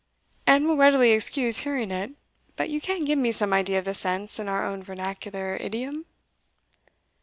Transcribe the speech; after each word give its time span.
"And 0.47 0.65
will 0.65 0.77
readily 0.77 1.11
excuse 1.11 1.59
hearing 1.59 1.91
it. 1.91 2.13
But 2.55 2.71
you 2.71 2.81
can 2.81 3.05
give 3.05 3.19
me 3.19 3.31
some 3.31 3.53
idea 3.53 3.77
of 3.77 3.85
the 3.85 3.93
sense 3.93 4.39
in 4.39 4.47
our 4.47 4.65
own 4.65 4.81
vernacular 4.81 5.55
idiom?" 5.61 6.07